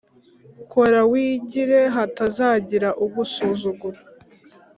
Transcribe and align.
Kora 0.71 1.01
wigire 1.11 1.79
hatazagira 1.95 2.89
ugusuzugura 3.05 3.99